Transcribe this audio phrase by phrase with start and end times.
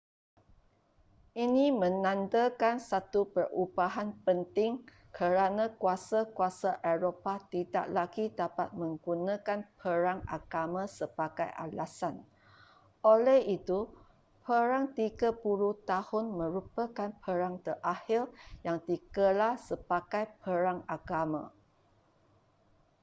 [1.45, 4.73] ini menandakan satu perubahan penting
[5.17, 12.15] kerana kuasa-kuasa eropah tidak lagi dapat menggunakan perang agama sebagai alasan
[13.11, 13.79] oleh itu
[14.45, 18.21] perang tiga puluh tahun merupakan perang terakhir
[18.67, 21.43] yang digelar sebagai perang agama